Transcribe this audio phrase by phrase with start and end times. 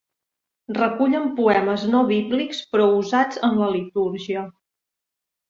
[0.77, 4.49] Recullen poemes no bíblics però usats en la litúrgia.